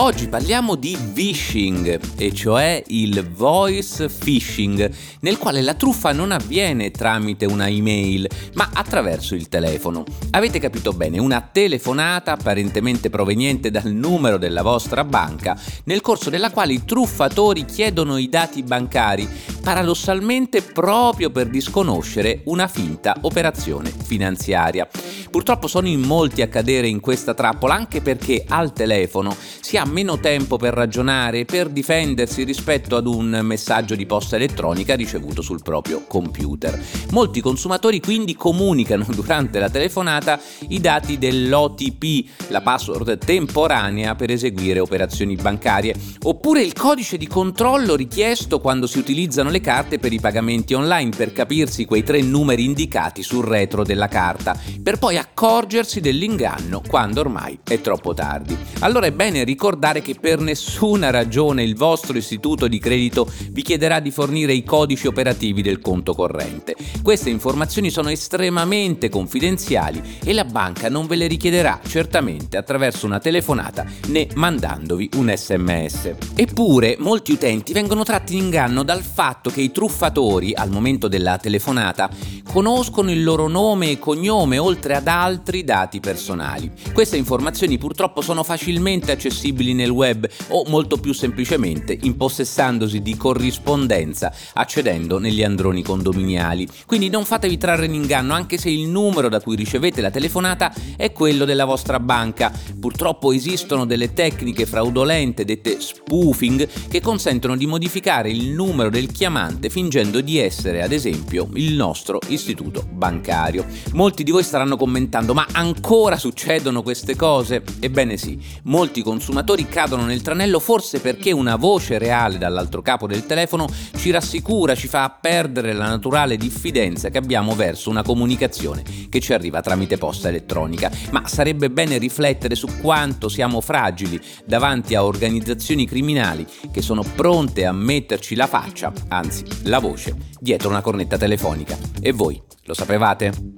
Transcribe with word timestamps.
Oggi 0.00 0.28
parliamo 0.28 0.76
di 0.76 0.96
phishing, 1.12 1.98
e 2.16 2.32
cioè 2.32 2.80
il 2.86 3.28
voice 3.30 4.08
phishing, 4.08 4.88
nel 5.22 5.38
quale 5.38 5.60
la 5.60 5.74
truffa 5.74 6.12
non 6.12 6.30
avviene 6.30 6.92
tramite 6.92 7.46
una 7.46 7.68
email, 7.68 8.28
ma 8.54 8.70
attraverso 8.72 9.34
il 9.34 9.48
telefono. 9.48 10.04
Avete 10.30 10.60
capito 10.60 10.92
bene, 10.92 11.18
una 11.18 11.40
telefonata 11.40 12.30
apparentemente 12.30 13.10
proveniente 13.10 13.72
dal 13.72 13.90
numero 13.90 14.38
della 14.38 14.62
vostra 14.62 15.02
banca, 15.02 15.60
nel 15.86 16.00
corso 16.00 16.30
della 16.30 16.52
quale 16.52 16.74
i 16.74 16.84
truffatori 16.84 17.64
chiedono 17.64 18.18
i 18.18 18.28
dati 18.28 18.62
bancari, 18.62 19.28
paradossalmente 19.60 20.62
proprio 20.62 21.30
per 21.30 21.48
disconoscere 21.48 22.42
una 22.44 22.68
finta 22.68 23.16
operazione 23.22 23.90
finanziaria. 23.90 24.88
Purtroppo 25.28 25.66
sono 25.66 25.88
in 25.88 26.00
molti 26.00 26.40
a 26.40 26.48
cadere 26.48 26.86
in 26.88 27.00
questa 27.00 27.34
trappola 27.34 27.74
anche 27.74 28.00
perché 28.00 28.44
al 28.48 28.72
telefono 28.72 29.36
si 29.68 29.76
ha 29.76 29.84
meno 29.84 30.18
tempo 30.18 30.56
per 30.56 30.72
ragionare 30.72 31.40
e 31.40 31.44
per 31.44 31.68
difendersi 31.68 32.42
rispetto 32.42 32.96
ad 32.96 33.06
un 33.06 33.40
messaggio 33.42 33.94
di 33.96 34.06
posta 34.06 34.36
elettronica 34.36 34.94
ricevuto 34.94 35.42
sul 35.42 35.60
proprio 35.62 36.06
computer. 36.06 36.82
Molti 37.10 37.42
consumatori 37.42 38.00
quindi 38.00 38.34
comunicano 38.34 39.04
durante 39.12 39.58
la 39.58 39.68
telefonata 39.68 40.40
i 40.68 40.80
dati 40.80 41.18
dell'OTP, 41.18 42.48
la 42.48 42.62
password 42.62 43.18
temporanea 43.18 44.14
per 44.14 44.30
eseguire 44.30 44.80
operazioni 44.80 45.36
bancarie, 45.36 45.94
oppure 46.22 46.62
il 46.62 46.72
codice 46.72 47.18
di 47.18 47.26
controllo 47.26 47.94
richiesto 47.94 48.60
quando 48.60 48.86
si 48.86 48.96
utilizzano 48.96 49.50
le 49.50 49.60
carte 49.60 49.98
per 49.98 50.14
i 50.14 50.18
pagamenti 50.18 50.72
online 50.72 51.10
per 51.14 51.34
capirsi 51.34 51.84
quei 51.84 52.02
tre 52.02 52.22
numeri 52.22 52.64
indicati 52.64 53.22
sul 53.22 53.44
retro 53.44 53.84
della 53.84 54.08
carta, 54.08 54.58
per 54.82 54.98
poi 54.98 55.18
accorgersi 55.18 56.00
dell'inganno 56.00 56.80
quando 56.88 57.20
ormai 57.20 57.58
è 57.62 57.82
troppo 57.82 58.14
tardi. 58.14 58.56
Allora 58.78 59.04
è 59.04 59.12
bene 59.12 59.40
ricordare 59.40 59.56
ricordare 59.58 60.02
che 60.02 60.14
per 60.14 60.38
nessuna 60.38 61.10
ragione 61.10 61.64
il 61.64 61.74
vostro 61.74 62.16
istituto 62.16 62.68
di 62.68 62.78
credito 62.78 63.28
vi 63.50 63.62
chiederà 63.62 63.98
di 63.98 64.12
fornire 64.12 64.52
i 64.52 64.62
codici 64.62 65.08
operativi 65.08 65.62
del 65.62 65.80
conto 65.80 66.14
corrente. 66.14 66.76
Queste 67.02 67.28
informazioni 67.28 67.90
sono 67.90 68.08
estremamente 68.08 69.08
confidenziali 69.08 70.00
e 70.22 70.32
la 70.32 70.44
banca 70.44 70.88
non 70.88 71.08
ve 71.08 71.16
le 71.16 71.26
richiederà 71.26 71.80
certamente 71.84 72.56
attraverso 72.56 73.06
una 73.06 73.18
telefonata 73.18 73.84
né 74.06 74.28
mandandovi 74.36 75.10
un 75.16 75.34
sms. 75.34 76.14
Eppure 76.36 76.94
molti 77.00 77.32
utenti 77.32 77.72
vengono 77.72 78.04
tratti 78.04 78.36
in 78.36 78.44
inganno 78.44 78.84
dal 78.84 79.02
fatto 79.02 79.50
che 79.50 79.60
i 79.60 79.72
truffatori 79.72 80.54
al 80.54 80.70
momento 80.70 81.08
della 81.08 81.36
telefonata 81.36 82.08
conoscono 82.52 83.10
il 83.10 83.24
loro 83.24 83.48
nome 83.48 83.90
e 83.90 83.98
cognome 83.98 84.56
oltre 84.56 84.94
ad 84.94 85.08
altri 85.08 85.64
dati 85.64 85.98
personali. 85.98 86.70
Queste 86.92 87.16
informazioni 87.16 87.76
purtroppo 87.76 88.20
sono 88.20 88.44
facilmente 88.44 89.10
accessibili 89.10 89.46
disponibili 89.48 89.74
nel 89.74 89.90
web 89.90 90.28
o 90.48 90.64
molto 90.68 90.98
più 90.98 91.12
semplicemente 91.12 91.96
impossessandosi 92.00 93.00
di 93.00 93.16
corrispondenza 93.16 94.32
accedendo 94.54 95.18
negli 95.18 95.42
androni 95.42 95.82
condominiali. 95.82 96.68
Quindi 96.86 97.08
non 97.08 97.24
fatevi 97.24 97.56
trarre 97.56 97.86
in 97.86 97.94
inganno 97.94 98.34
anche 98.34 98.58
se 98.58 98.70
il 98.70 98.88
numero 98.88 99.28
da 99.28 99.40
cui 99.40 99.56
ricevete 99.56 100.00
la 100.00 100.10
telefonata 100.10 100.72
è 100.96 101.12
quello 101.12 101.44
della 101.44 101.64
vostra 101.64 102.00
banca. 102.00 102.52
Purtroppo 102.78 103.32
esistono 103.32 103.86
delle 103.86 104.12
tecniche 104.12 104.66
fraudolente 104.66 105.44
dette 105.44 105.80
spoofing 105.80 106.68
che 106.88 107.00
consentono 107.00 107.56
di 107.56 107.66
modificare 107.66 108.30
il 108.30 108.48
numero 108.50 108.90
del 108.90 109.10
chiamante 109.10 109.70
fingendo 109.70 110.20
di 110.20 110.38
essere 110.38 110.82
ad 110.82 110.92
esempio 110.92 111.48
il 111.54 111.74
nostro 111.74 112.18
istituto 112.28 112.84
bancario. 112.90 113.64
Molti 113.92 114.22
di 114.22 114.30
voi 114.30 114.42
staranno 114.42 114.76
commentando 114.76 115.34
ma 115.34 115.46
ancora 115.52 116.16
succedono 116.16 116.82
queste 116.82 117.16
cose? 117.16 117.62
Ebbene 117.80 118.16
sì, 118.16 118.38
molti 118.64 119.02
consumatori 119.02 119.37
ascoltatori 119.38 119.68
cadono 119.68 120.04
nel 120.04 120.22
tranello 120.22 120.58
forse 120.58 121.00
perché 121.00 121.32
una 121.32 121.56
voce 121.56 121.98
reale 121.98 122.38
dall'altro 122.38 122.82
capo 122.82 123.06
del 123.06 123.24
telefono 123.24 123.66
ci 123.96 124.10
rassicura, 124.10 124.74
ci 124.74 124.88
fa 124.88 125.16
perdere 125.20 125.72
la 125.72 125.86
naturale 125.86 126.36
diffidenza 126.36 127.08
che 127.08 127.18
abbiamo 127.18 127.54
verso 127.54 127.88
una 127.88 128.02
comunicazione 128.02 128.82
che 129.08 129.20
ci 129.20 129.32
arriva 129.32 129.60
tramite 129.60 129.96
posta 129.96 130.28
elettronica. 130.28 130.90
Ma 131.10 131.26
sarebbe 131.26 131.70
bene 131.70 131.98
riflettere 131.98 132.54
su 132.54 132.66
quanto 132.80 133.28
siamo 133.28 133.60
fragili 133.60 134.20
davanti 134.44 134.94
a 134.94 135.04
organizzazioni 135.04 135.86
criminali 135.86 136.46
che 136.70 136.82
sono 136.82 137.02
pronte 137.02 137.64
a 137.64 137.72
metterci 137.72 138.34
la 138.34 138.46
faccia, 138.46 138.92
anzi 139.08 139.44
la 139.64 139.78
voce, 139.78 140.16
dietro 140.38 140.68
una 140.68 140.80
cornetta 140.80 141.16
telefonica. 141.16 141.76
E 142.00 142.12
voi 142.12 142.40
lo 142.64 142.74
sapevate? 142.74 143.57